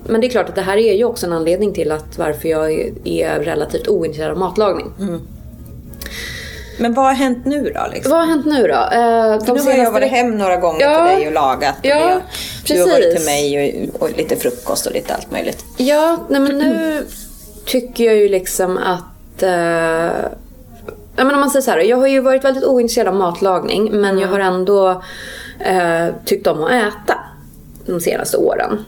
[0.06, 2.48] Men det är klart att det här är ju också en anledning till att varför
[2.48, 2.72] jag
[3.04, 4.92] är- relativt ointresserad av matlagning.
[6.78, 7.80] Men vad har hänt nu då?
[7.92, 8.10] Liksom?
[8.10, 8.74] Vad har hänt nu då?
[8.74, 11.08] Eh, de nu har jag varit hem några gånger Ja.
[11.08, 11.74] till dig och lagat.
[11.78, 12.20] Och Ja,
[12.66, 15.64] det, Du har varit till mig och, och lite frukost och lite allt möjligt.
[15.76, 17.06] Ja, nej men nu
[17.66, 19.42] tycker jag ju liksom att...
[19.42, 19.50] Eh,
[21.16, 23.90] ja, men om man säger så här, jag har ju varit väldigt ointresserad av matlagning
[24.00, 25.02] men jag har ändå
[25.60, 27.18] eh, tyckt om att äta
[27.86, 28.84] de senaste åren.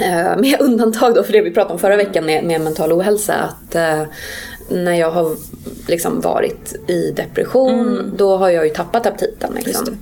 [0.00, 3.34] Eh, med undantag då för det vi pratade om förra veckan med, med mental ohälsa.
[3.34, 4.02] Att eh,
[4.68, 5.36] när jag har
[5.88, 9.52] liksom varit i depression då har jag ju tappat aptiten.
[9.54, 9.98] Liksom.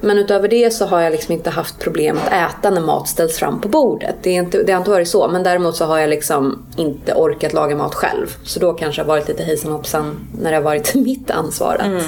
[0.00, 3.36] Men utöver det så har jag liksom inte haft problem att äta när mat ställs
[3.36, 4.14] fram på bordet.
[4.22, 5.28] Det, är inte, det har inte varit så.
[5.28, 8.36] Men däremot så har jag liksom inte orkat laga mat själv.
[8.44, 12.02] Så då kanske har varit lite hejsan hoppsan när det har varit mitt ansvar att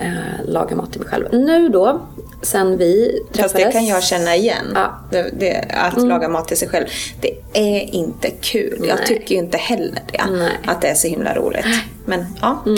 [0.00, 1.26] eh, laga mat till mig själv.
[1.32, 2.00] Nu då,
[2.42, 3.52] sen vi träffades.
[3.52, 4.66] Fast det kan jag känna igen.
[4.74, 5.00] Ja.
[5.10, 6.86] Det, det, att laga mat till sig själv.
[7.20, 8.84] Det är inte kul.
[8.88, 9.06] Jag Nej.
[9.06, 10.24] tycker ju inte heller det.
[10.30, 10.58] Nej.
[10.66, 11.66] Att det är så himla roligt.
[12.04, 12.64] Men ja.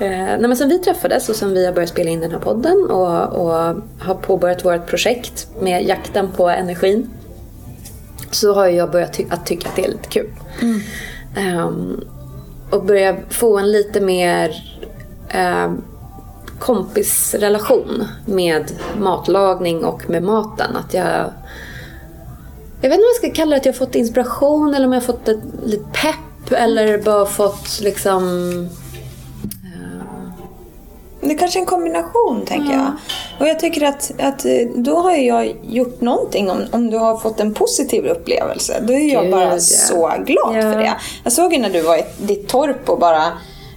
[0.00, 2.38] Eh, nej, men sen vi träffades och sen vi har börjat spela in den här
[2.38, 7.10] podden och, och har påbörjat vårt projekt med jakten på energin.
[8.30, 10.30] Så har jag börjat ty- att tycka att det är lite kul.
[11.36, 12.00] Ehm,
[12.70, 14.64] och börja få en lite mer
[15.28, 15.82] ehm,
[16.58, 20.76] kompisrelation med matlagning och med maten.
[20.76, 21.32] Att jag
[22.80, 24.92] jag vet inte om jag ska kalla det att jag har fått inspiration eller om
[24.92, 28.22] jag har fått ett, lite pepp eller bara fått liksom
[31.20, 32.92] Det är kanske är en kombination, tänker jag.
[33.40, 37.16] Och jag tycker att, att eh, då har jag gjort någonting om, om du har
[37.16, 38.80] fått en positiv upplevelse.
[38.82, 39.58] Då är jag Gud, bara ja.
[39.58, 40.60] så glad Ja.
[40.62, 40.96] för det.
[41.24, 43.32] Jag såg ju när du var i ditt torp och bara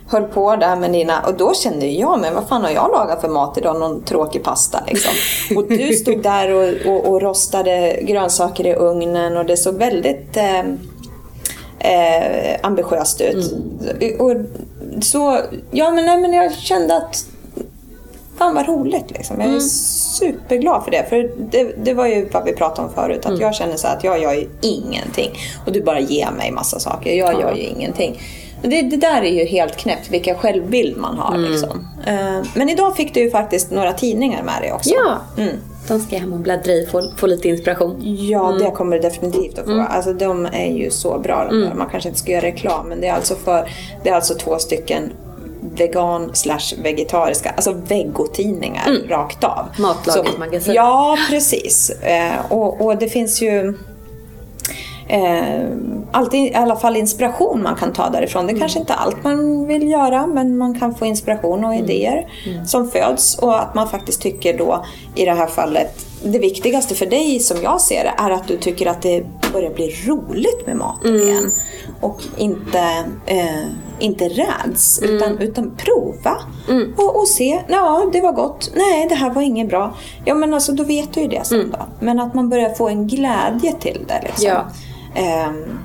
[0.10, 1.22] höll på där med dina...
[1.22, 3.80] Och då kände jag, men vad fan har jag lagat för mat idag?
[3.80, 5.14] Någon tråkig pasta liksom.
[5.58, 10.38] Och du stod där och, och, och rostade grönsaker i ugnen och det såg väldigt...
[10.38, 10.60] Eh,
[11.80, 13.54] eh, ambitiöst ut.
[14.20, 14.34] Och
[15.04, 15.40] så,
[15.72, 17.26] ja men, nej, men jag kände att
[18.40, 19.42] Fan vad roligt liksom.
[19.42, 21.06] Jag är superglad för det.
[21.10, 23.26] För det, det var ju vad vi pratade om förut.
[23.26, 25.32] Att jag känner så här att jag gör ju ingenting.
[25.66, 27.14] Och du bara ger mig massa saker.
[27.14, 28.22] Jag gör ju ingenting.
[28.62, 31.38] Det, det där är ju helt knäppt vilken självbild man har.
[31.38, 31.88] Liksom.
[32.06, 34.90] Eh, Men idag fick du ju faktiskt några tidningar med dig också.
[34.90, 35.56] Ja, Mm.
[35.88, 37.98] de ska jag hem och bläddra i få, få lite inspiration.
[38.30, 39.86] Ja, det kommer du definitivt att få.
[39.90, 41.48] Alltså, de är ju så bra.
[41.50, 41.74] De där.
[41.74, 43.70] Man kanske inte ska göra reklam, men det är alltså, för,
[44.04, 45.12] det är alltså två stycken
[45.76, 49.66] vegan slash vegetariska, alltså veggotidningar rakt av.
[49.80, 50.74] Matlagets Så- magasin.
[50.74, 51.90] Ja, precis.
[51.90, 53.78] Eh, och, och det finns ju
[55.10, 55.66] eh,
[56.12, 58.48] alltid i alla fall inspiration man kan ta därifrån.
[58.48, 62.28] Det är kanske inte allt man vill göra men man kan få inspiration och idéer
[62.66, 67.06] som föds och att man faktiskt tycker då i det här fallet det viktigaste för
[67.06, 70.78] dig som jag ser det är att du tycker att det börjar bli roligt med
[70.78, 71.52] maten igen.
[72.02, 72.80] Och inte,
[73.26, 73.66] eh,
[74.00, 76.38] inte räds utan, utan prova.
[76.98, 79.96] Och, och se, ja det var gott, nej det här var inget bra.
[80.26, 81.86] Ja men alltså då vet du ju det sen då.
[82.00, 84.48] Men att man börjar få en glädje till det liksom.
[84.48, 84.66] Ja.
[85.16, 85.80] Ehm,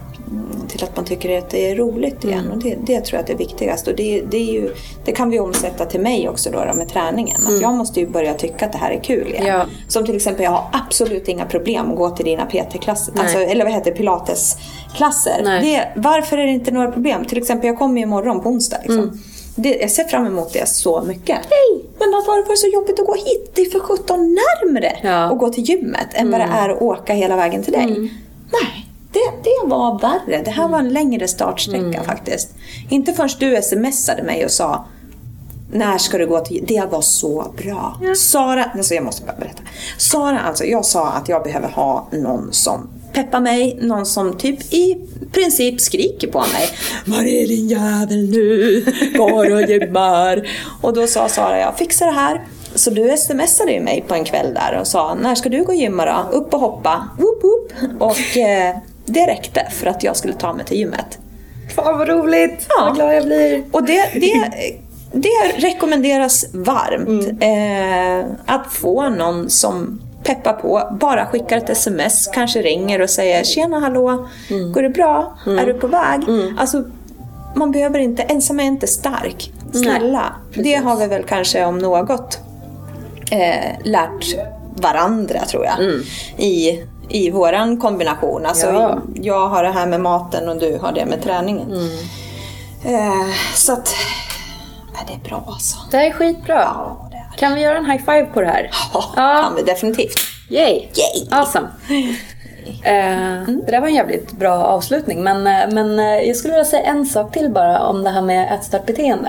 [0.69, 2.51] till att man tycker att det är roligt igen.
[2.53, 3.91] Och det, det tror jag är det viktigaste.
[3.91, 7.47] Och det, det, ju, det kan vi omsätta till mig också då, då med träningen.
[7.47, 9.47] Att jag måste ju börja tycka att det här är kul igen.
[9.47, 9.67] Ja.
[9.89, 13.15] Som till exempel, jag har absolut inga problem att gå till dina PT-klasser.
[13.19, 15.61] Alltså, eller vad heter pilatesklasser.
[15.63, 17.25] Det, varför är det inte några problem?
[17.25, 18.77] Till exempel, jag kommer ju imorgon på onsdag.
[18.83, 18.99] Liksom.
[18.99, 19.19] Mm.
[19.57, 21.37] Det, jag ser fram emot det så mycket.
[21.37, 21.85] Hej!
[21.99, 23.51] Men varför var det så jobbigt att gå hit?
[23.55, 25.09] Det är för sjutton närmre Ja.
[25.09, 25.33] Mm.
[25.33, 27.87] att gå till gymmet än vad det är att åka hela vägen till dig.
[28.53, 28.84] Nej,
[29.15, 30.43] det, det var värre.
[30.45, 32.05] Det här var en längre startsträcka Mm.
[32.05, 32.55] faktiskt.
[32.91, 34.85] Inte förrän du smsade mig och sa
[35.73, 38.01] när ska du gå till Det var så bra.
[38.17, 39.63] Sara, alltså jag måste bara berätta.
[39.99, 44.75] Sara, alltså jag sa att jag behöver ha någon som peppar mig, någon som typ
[44.75, 44.97] i
[45.33, 46.69] princip skriker på mig.
[47.07, 48.85] Var är din jävel nu?
[49.17, 50.49] Går och gymmar.
[50.83, 52.45] och då sa Sara, jag fixar det här.
[52.75, 55.73] Så du smsade ju mig på en kväll där och sa, när ska du gå
[55.73, 56.37] och gymma då?
[56.39, 57.09] Upp och hoppa.
[57.19, 57.73] Woop, woop.
[58.03, 61.19] Och eh, det räckte för att jag skulle ta mig till gymmet.
[61.75, 62.67] Fan vad roligt!
[62.69, 62.85] Ja.
[62.85, 63.65] Vad glad jag blir.
[63.73, 64.53] Och det, det,
[65.13, 67.43] det rekommenderas varmt.
[67.43, 73.45] Eh, att få någon som peppar på, bara skickar ett sms, kanske ringer och säger
[73.45, 74.29] Tjena hallå,
[74.75, 75.39] går det bra?
[75.47, 76.21] Är du på väg?
[76.59, 76.85] Alltså,
[77.55, 79.53] man behöver inte, ensam är inte stark.
[79.73, 80.35] Snälla.
[80.55, 82.39] det har vi väl kanske om något
[83.31, 84.37] eh, lärt
[84.77, 85.75] varandra tror jag.
[86.45, 88.47] I, i våran kombination.
[88.47, 88.99] Alltså, Ja.
[89.15, 91.73] Jag har det här med maten och du har det med träningen.
[92.85, 93.95] Eh, så att,
[95.07, 95.77] det är bra alltså.
[95.91, 96.55] Det här är skitbra.
[96.55, 97.39] Ja, det är.
[97.39, 98.71] Kan vi göra en high five på det här?
[98.95, 99.43] Ja, Ja.
[99.45, 100.15] kan vi definitivt.
[100.51, 100.75] Yay!
[100.75, 101.29] Yay!
[101.31, 101.69] Awesome.
[102.85, 105.23] Eh, det där var en jävligt bra avslutning.
[105.23, 108.23] Men, eh, men eh, jag skulle vilja säga en sak till bara om det här
[108.23, 109.29] med ätstörtbeteende.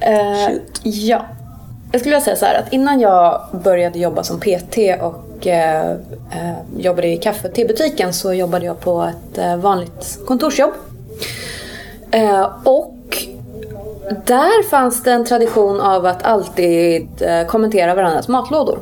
[0.00, 0.80] Eh, Shoot.
[0.82, 1.22] ja.
[1.92, 5.14] Jag skulle vilja säga så här att innan jag började jobba som PT och
[5.46, 5.96] eh, eh,
[6.76, 10.72] jobbade i kaffe och tebutiken så jobbade jag på ett eh, vanligt kontorsjobb.
[12.10, 13.26] Eh, och
[14.26, 18.78] där fanns det en tradition av att alltid eh, kommentera varandras matlådor.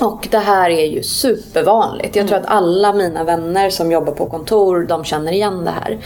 [0.00, 2.16] Och det här är ju supervanligt.
[2.16, 5.98] Jag tror att alla mina vänner som jobbar på kontor, de känner igen det här.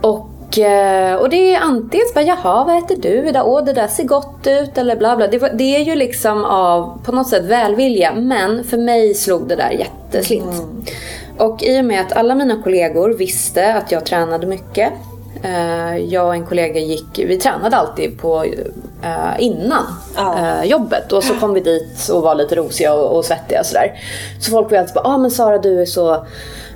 [0.00, 0.28] Och,
[1.20, 3.48] och det är antingen bara, jaha vad äter du idag?
[3.48, 5.26] Åh det där ser gott ut eller bla bla.
[5.26, 8.14] Det, det är ju liksom av på något sätt välvilja.
[8.14, 10.90] Men för mig slog det där jätteslint.
[11.38, 14.92] Och i och med att alla mina kollegor visste att jag tränade mycket.
[15.42, 18.50] Eh, jag och en kollega gick, vi tränade alltid på eh,
[19.38, 19.84] innan
[20.16, 20.38] Ja.
[20.38, 21.12] eh, jobbet.
[21.12, 23.92] Och så kom vi dit och var lite rosiga och, och svettiga och sådär.
[24.40, 26.26] Så folk var alltid bara, ah, men Sara du är så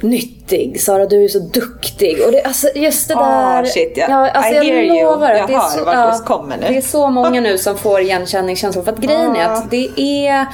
[0.00, 2.22] nyttig, Sara du är så duktig.
[2.26, 3.64] Och det, alltså just det Ah, där.
[3.64, 4.30] shit, ja.
[4.30, 4.96] alltså, I jag hear you.
[4.96, 6.66] Jag det hör så, vart du kommer nu.
[6.68, 8.83] det är så många nu som får igenkänningskänslor.
[8.85, 9.52] För att grejen är Ah.
[9.52, 10.46] att det är,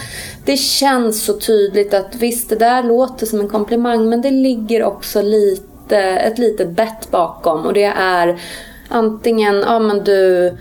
[0.45, 4.85] det känns så tydligt att visst det där låter som en komplimang men det ligger
[4.85, 7.67] också lite, ett litet bett bakom.
[7.67, 8.41] Och det är
[8.89, 10.53] antingen, ja men du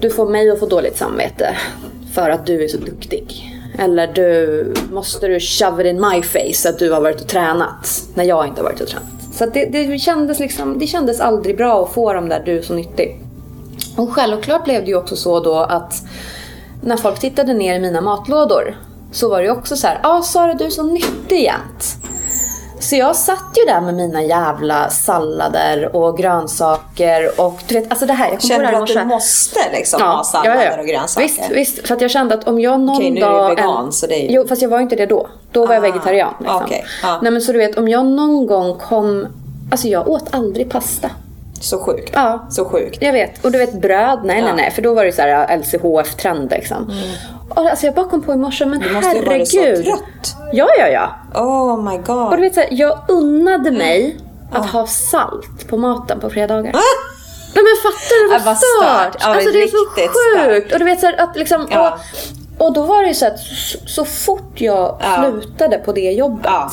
[0.00, 1.56] du får mig att få dåligt samvete
[2.14, 3.56] för att du är så duktig.
[3.78, 8.02] Eller du, måste du shove it in my face att du har varit och tränat
[8.14, 9.08] när jag inte har varit och tränat.
[9.32, 12.62] Så det, det, kändes liksom, det kändes aldrig bra att få de där du är
[12.62, 13.20] så nyttig.
[13.96, 15.94] Och självklart blev det ju också så då att
[16.82, 18.76] när folk tittade ner i mina matlådor
[19.12, 21.96] så var det ju också så här, ja ah, Sara du är så nyttig jämt.
[22.80, 28.06] Så jag satt ju där med mina jävla sallader och grönsaker och du vet, alltså
[28.06, 31.26] det här, jag här du att du måste liksom ha sallader och grönsaker?
[31.26, 31.86] Visst, visst.
[31.88, 33.48] För att jag kände att om jag någon Okej, nu är du dag...
[33.48, 35.26] vegan, så det är ju- Jo, fast jag var inte det då.
[35.52, 36.34] Då var jag Ah, vegetarian.
[36.40, 36.56] Liksom.
[36.64, 37.18] okej, ja.
[37.22, 39.26] Nej men så du vet, om jag någon gång kom...
[39.70, 41.10] Alltså jag åt aldrig pasta.
[41.60, 42.10] Så sjukt.
[42.14, 42.46] Ja.
[42.50, 42.98] Så sjukt.
[43.02, 43.44] Jag vet.
[43.44, 44.54] Och du vet bröd, nej nej Ja.
[44.56, 44.70] nej.
[44.70, 46.92] För då var det så här LCHF-trend liksom.
[47.39, 48.88] Och alltså jag bara kom på i morse, men Mm.
[48.88, 49.86] Du måste ju herregud.
[49.86, 50.36] vara så trött.
[50.52, 51.10] Ja, ja, ja.
[51.40, 52.30] Oh my Och god.
[52.30, 54.16] du vet så här, jag unnade mig
[54.52, 56.72] att ha salt på maten på fredagar.
[57.54, 59.20] Nej men fattar du vad vad stört?
[59.20, 59.26] stört.
[59.36, 60.72] Alltså det är så sjukt.
[60.72, 61.98] Och du vet så här, att liksom, Ja.
[62.58, 65.30] och, och då var det ju så att så, så fort jag Ja.
[65.30, 66.44] slutade på det jobbet.
[66.44, 66.70] Ja.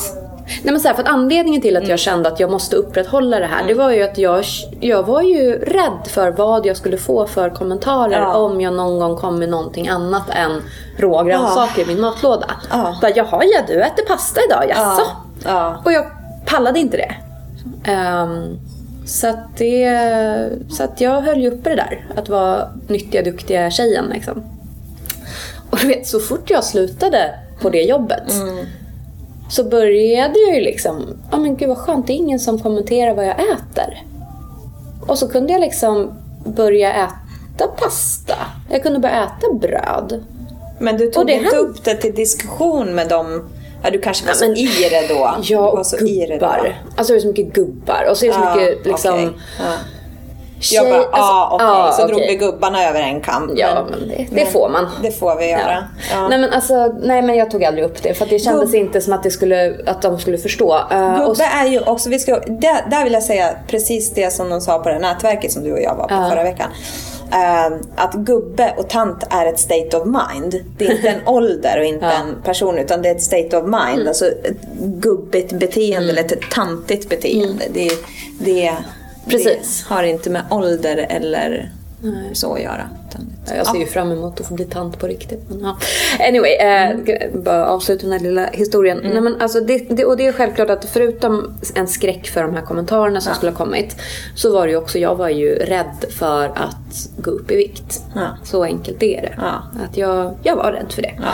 [0.62, 1.90] Nej men så här, för att anledningen till att Mm.
[1.90, 3.64] jag kände att jag måste upprätthålla det här.
[3.66, 4.44] Det var ju att jag,
[4.80, 8.36] jag var ju rädd för vad jag skulle få för kommentarer Ja.
[8.36, 10.62] om jag någon gång kom med någonting annat än
[10.96, 12.50] råa grönsaker i min matlåda.
[12.70, 12.96] Ja.
[13.02, 15.02] Bara, Jaha, ja du äter pasta idag, jaså?
[15.44, 15.50] Ja.
[15.50, 15.82] Ja.
[15.84, 16.04] Och jag
[16.46, 17.14] pallade inte det.
[17.90, 18.58] Ehm,
[19.06, 19.90] så, att det
[20.70, 22.06] så att jag höll ju uppe det där.
[22.16, 24.42] Att vara nyttiga, duktiga tjejen liksom.
[25.70, 28.22] Och du vet, så fort jag slutade på det jobbet
[29.48, 33.14] så började jag ju liksom, ja men gud vad skönt, det är ingen som kommenterar
[33.14, 34.02] vad jag äter.
[35.06, 36.12] Och så kunde jag liksom
[36.44, 38.34] börja äta pasta.
[38.70, 40.24] Jag kunde börja äta bröd.
[40.78, 43.48] Men du tog det inte upp det till diskussion med dem?
[43.82, 45.34] Ja, du kanske var Ja, men- så i det då?
[45.42, 46.34] Ja, och det då.
[46.34, 46.82] gubbar.
[46.96, 48.06] Alltså det är så mycket gubbar.
[48.10, 49.14] Och så är det så Ja, mycket liksom...
[49.14, 49.28] okej.
[49.58, 49.72] Ja.
[50.60, 51.66] Tjej, Jag bara, alltså- ah, okej.
[51.66, 52.28] ja, så drog okej.
[52.28, 53.52] vi gubbarna över en kam.
[53.56, 54.86] Ja, men det, det får man.
[55.02, 55.84] Det får vi göra.
[56.12, 56.28] Ja.
[56.28, 59.00] Nej men alltså, nej men jag tog aldrig upp det för det kändes Gubb- inte
[59.00, 60.74] som att, det skulle, att de skulle förstå.
[60.92, 64.50] Uh, Gubbe är ju också, vi ska, där, där vill jag säga precis det som
[64.50, 66.30] de sa på det nätverket som du och jag var på Ja.
[66.30, 66.70] förra veckan.
[67.32, 70.64] Eh, att gubbe och tant är ett state of mind.
[70.78, 72.12] Det är inte en ålder och inte Ja.
[72.12, 74.08] en person utan det är ett state of mind.
[74.08, 77.64] Alltså ett gubbigt beteende eller ett tantigt beteende.
[77.74, 77.90] Det,
[78.40, 78.72] det,
[79.28, 79.84] Precis.
[79.88, 81.70] det har inte med ålder eller
[82.32, 82.88] så att göra.
[83.08, 85.42] Utan, jag ser ju fram emot att få bli tant på riktigt.
[85.48, 85.76] Men, ja.
[86.28, 86.96] Anyway, eh,
[87.34, 89.00] bara avsluta den här lilla historien.
[89.02, 92.54] Nej, men alltså det, det, och det är självklart att förutom en skräck för de
[92.54, 93.96] här kommentarerna som skulle ha kommit.
[94.34, 98.02] Så var det ju också, jag var ju rädd för att gå upp i vikt.
[98.14, 98.28] Ja.
[98.44, 99.34] Så enkelt är det.
[99.36, 99.62] Ja.
[99.88, 101.14] Att jag, jag var rädd för det.
[101.22, 101.32] ja.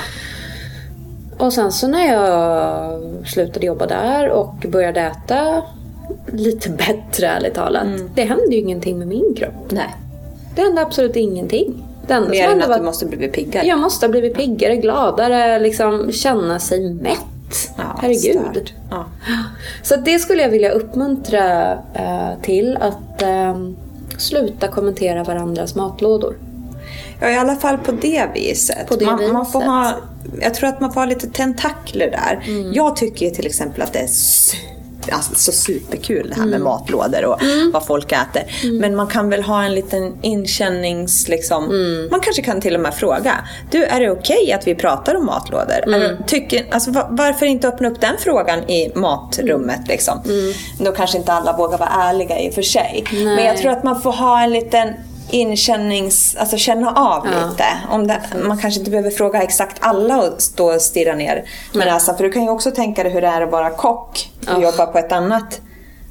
[1.39, 5.63] Och sen så när jag slutade jobba där och började äta
[6.33, 7.87] lite bättre ärligt talat.
[8.15, 9.71] Det hände ju ingenting med min kropp.
[9.71, 9.95] Nej.
[10.55, 11.83] Det hände absolut ingenting.
[12.09, 13.67] Som Mer än att var du måste bli piggare.
[13.67, 17.19] jag måste ha blivit piggare, gladare, liksom känna sig mätt.
[17.77, 18.73] Ja, Herregud.
[18.91, 19.05] Ja.
[19.83, 23.59] Så det skulle jag vilja uppmuntra eh, till att eh,
[24.19, 26.37] sluta kommentera varandras matlådor.
[27.21, 28.89] Ja, i alla fall på det viset.
[28.89, 29.73] På det man, man får viset.
[29.73, 29.93] ha
[30.41, 32.45] jag tror att man får ha lite tentakler där.
[32.47, 32.73] Mm.
[32.73, 34.11] Jag tycker till exempel att det är
[35.13, 36.51] Alltså, så superkul det här Mm.
[36.51, 37.41] med matlådor och
[37.73, 38.43] vad folk äter.
[38.81, 41.29] Men man kan väl ha en liten inkännings...
[41.29, 42.09] Liksom, Mm.
[42.11, 43.35] Man kanske kan till och med fråga.
[43.71, 45.73] Du, är det okej att vi pratar om matlådor?
[45.95, 46.17] Är Mm.
[46.27, 49.77] tycker, alltså, va- varför inte öppna upp den frågan i matrummet?
[49.77, 49.89] Mm.
[49.89, 50.21] Liksom?
[50.79, 53.05] Då kanske inte alla vågar vara ärliga i och för sig.
[53.13, 54.89] Men jag tror att man får ha en liten
[55.31, 56.37] inkännings...
[56.39, 57.65] Alltså känna av lite.
[57.91, 61.87] Om det, man kanske inte behöver fråga exakt alla och stå och stirra ner med
[61.87, 62.17] näsan.
[62.17, 64.87] För du kan ju också tänka dig hur det är att vara kock och jobba
[64.87, 65.61] på ett annat...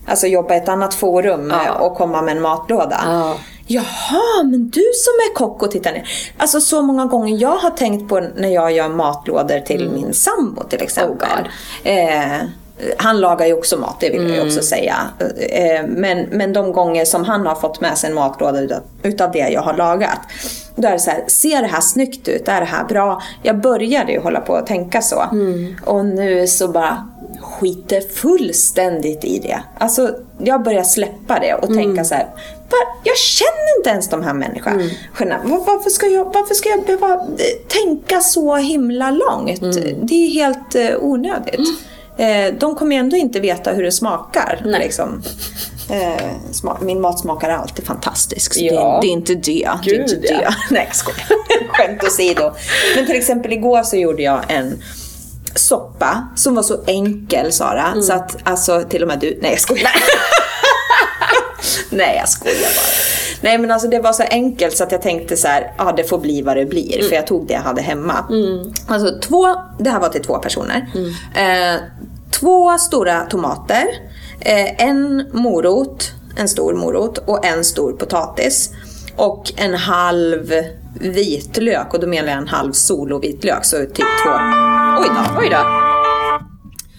[0.08, 3.02] Alltså jobba i ett annat forum eh, och komma med en matlåda.
[3.06, 3.36] Ja.
[3.68, 6.10] Jaha, men du som är kock och tittar ner.
[6.38, 10.64] Alltså så många gånger jag har tänkt på när jag gör matlådor till min sambo
[10.64, 11.28] till exempel.
[11.84, 12.48] eh,
[12.98, 14.96] han lagar ju också mat, det vill jag ju också säga.
[15.50, 19.32] Eh, men, men de gånger som han har fått med sig en matlåda utav, utav
[19.32, 20.20] det jag har lagat.
[20.76, 22.48] Då är det så här, ser det här snyggt ut?
[22.48, 23.22] Är det här bra?
[23.42, 25.24] Jag började ju hålla på att tänka så.
[25.86, 27.08] Och nu så bara
[27.44, 29.64] skiter fullständigt i det.
[29.78, 32.24] Alltså, jag börjar släppa det och tänka så här.
[32.70, 32.78] "Va?
[33.04, 35.38] Jag känner inte ens de här människorna.
[35.44, 37.24] Var, varför, ska jag, varför ska jag behöva eh,
[37.68, 39.62] tänka så himla långt?
[40.02, 41.60] Det är helt eh, onödigt.
[42.18, 44.62] Eh, de kommer ändå inte veta hur det smakar.
[44.66, 45.22] Liksom.
[45.90, 48.54] Eh, sma- min mat smakar alltid fantastisk.
[48.54, 49.00] Så Ja.
[49.02, 49.70] det, det är inte det.
[49.84, 50.38] det, är inte Gud, ja.
[50.40, 50.54] det.
[50.72, 51.28] Nej, jag skojar.
[51.70, 52.52] Skämt åsido.
[52.96, 54.84] Men till exempel igår så gjorde jag en
[55.56, 58.02] soppa som var så enkel Sara.
[58.02, 59.92] Så att alltså till och med du, nej jag skojar.
[61.90, 63.14] nej jag skojar bara.
[63.42, 66.04] Nej men alltså det var så enkelt så att jag tänkte så här, ja det
[66.04, 67.04] får bli vad det blir.
[67.10, 68.26] För jag tog det jag hade hemma.
[68.88, 70.88] Alltså två, det här var till två personer.
[71.36, 71.82] Eh,
[72.32, 73.86] två stora tomater.
[74.40, 78.70] Eh, en morot, en stor morot och en stor potatis.
[79.16, 80.52] Och en halv
[80.94, 83.66] vitlök och då menar jag en halv solovitlök.
[83.66, 84.32] Så typ två,
[84.98, 85.40] oj då.
[85.40, 85.62] Oj då.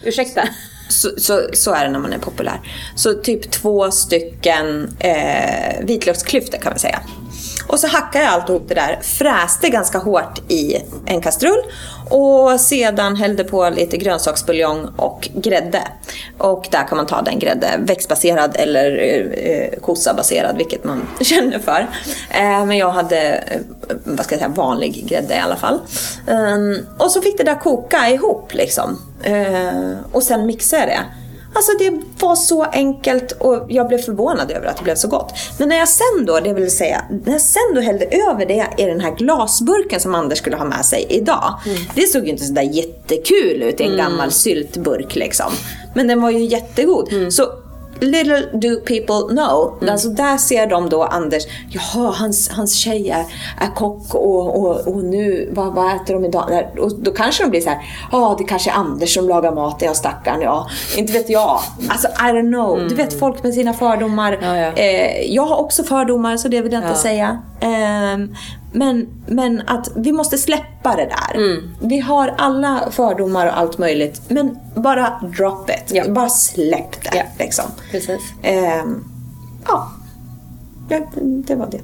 [0.04, 0.42] Ursäkta.
[0.88, 2.60] Så, så, så är det när man är populär.
[2.96, 7.00] Så typ två stycken eh, vitlöksklyftor kan man säga.
[7.66, 11.62] Och så hackade jag alltihop det där, fräste ganska hårt i en kastrull
[12.10, 15.82] och sedan hällde på lite grönsaksbuljong och grädde.
[16.38, 18.98] Och där kan man ta den grädde, växtbaserad eller
[19.36, 21.88] eh, kossabaserad, vilket man känner för.
[22.30, 23.60] Eh, men jag hade, eh,
[24.04, 25.80] vad ska jag säga, vanlig grädde i alla fall.
[26.28, 28.98] Ehm, och så fick det där koka ihop liksom.
[29.24, 31.04] Eh, och sen mixade jag det.
[31.56, 35.32] Alltså det var så enkelt och jag blev förvånad över att det blev så gott.
[35.58, 38.66] Men när jag sen då, det vill säga, när jag sen då hällde över det
[38.78, 41.54] i den här glasburken som Anders skulle ha med sig idag.
[41.94, 45.52] Det såg ju inte sådär jättekul ut i en gammal syltburk liksom.
[45.94, 47.08] Men den var ju jättegod.
[47.30, 47.48] Så
[48.00, 49.78] Little do people know.
[49.90, 53.24] Alltså där ser de då Anders, jaha hans, hans tjej är,
[53.61, 56.66] är kock och, och, och nu, vad, vad äter de idag?
[56.80, 57.78] Och då kanske de blir så här,
[58.12, 60.68] ja det kanske är Anders som lagar mat, jag stackarn, ja.
[60.96, 61.61] Inte vet jag.
[61.88, 62.88] Alltså I don't know.
[62.88, 64.38] Du vet folk med sina fördomar.
[64.42, 64.72] Ja, ja.
[64.72, 66.94] Eh, jag har också fördomar så det vill jag inte Ja.
[66.98, 67.42] säga.
[67.61, 68.35] Ehm,
[68.74, 71.34] men, men att vi måste släppa det där.
[71.34, 71.70] Mm.
[71.80, 74.22] Vi har alla fördomar och allt möjligt.
[74.28, 75.92] Men bara drop it.
[75.92, 76.08] Ja.
[76.08, 77.16] Bara släpp det.
[77.16, 77.22] Ja.
[77.38, 77.64] Liksom.
[77.90, 78.20] Precis.
[78.42, 79.04] Ehm,
[79.66, 79.90] ja.
[80.88, 81.80] ja, det var det.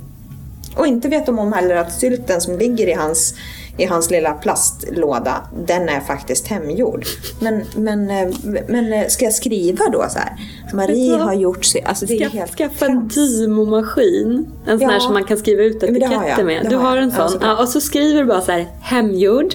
[0.76, 3.34] Och inte vet de om heller att sylten som ligger i hans,
[3.78, 7.04] i hans lilla plastlåda, den är faktiskt hemgjord.
[7.40, 8.28] Men, men, eh,
[8.68, 10.36] men eh, ska jag skriva då så här?
[10.72, 11.82] Marie har gjort sig...
[11.82, 13.08] Alltså det är Ska, helt skaffa en.
[13.08, 14.46] Dymo-maskin.
[14.66, 15.00] En sån här Ja.
[15.00, 16.66] som man kan skriva ut etiketter med.
[16.70, 17.38] Du har har en sån.
[17.42, 19.54] Ja, och så skriver du bara så här hemgjord,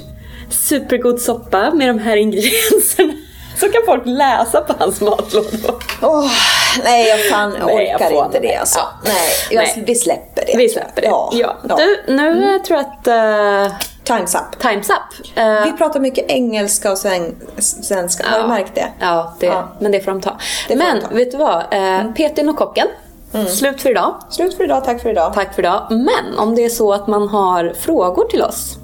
[0.50, 3.14] supergod soppa med de här ingredienserna.
[3.60, 5.76] Så kan folk läsa på hans matlådor.
[6.02, 6.32] Åh,
[6.84, 8.80] nej, jag fan Nej, jag orkar får inte det alltså.
[8.80, 8.86] Ja.
[9.04, 9.16] Nej,
[9.52, 9.84] jag, Nej.
[9.88, 10.58] vi släpper det.
[10.58, 11.08] Vi släpper det.
[11.08, 11.32] Ja.
[11.34, 11.76] Ja.
[11.78, 14.62] Du, nu eh, tror jag att uh, Time's up.
[14.62, 15.38] time's up.
[15.38, 18.26] Eh, Vi pratar mycket engelska och sven, svenska.
[18.30, 18.88] Har du märkt det?
[19.00, 19.68] Ja, det, Ja.
[19.80, 20.38] men det får de ta.
[20.68, 21.08] Får men de ta.
[21.08, 21.18] Mm.
[21.18, 21.64] vet du vad?
[21.72, 22.88] Eh, Petin och kocken.
[23.50, 24.16] Slut för idag.
[24.30, 25.34] Slut för idag, tack för idag.
[25.34, 25.88] Tack för idag.
[25.90, 28.78] Men om det är så att man har frågor till oss,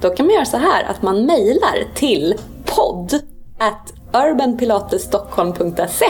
[0.00, 3.14] då kan man göra så här att man mejlar till podd
[3.58, 3.92] at
[4.24, 6.06] urbanpilatesstockholm.se